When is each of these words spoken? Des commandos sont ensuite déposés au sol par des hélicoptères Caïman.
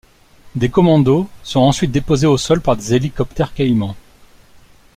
Des 0.55 0.71
commandos 0.71 1.29
sont 1.43 1.59
ensuite 1.59 1.91
déposés 1.91 2.25
au 2.25 2.35
sol 2.35 2.59
par 2.59 2.75
des 2.75 2.95
hélicoptères 2.95 3.53
Caïman. 3.53 3.93